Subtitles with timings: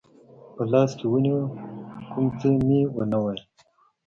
[0.55, 1.39] په لاس کې ونیو،
[2.11, 3.41] کوم څه مې و نه ویل.